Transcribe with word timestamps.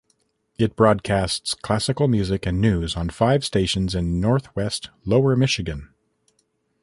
It 0.57 0.75
broadcasts 0.75 1.53
classical 1.53 2.07
music 2.07 2.47
and 2.47 2.59
news 2.59 2.95
on 2.97 3.09
five 3.09 3.45
stations 3.45 3.93
in 3.93 4.19
northwest 4.19 4.89
lower 5.05 5.35
Michigan. 5.35 5.93